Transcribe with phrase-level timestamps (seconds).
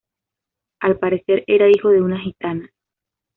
[0.79, 2.71] Al parecer era hijo de una gitana.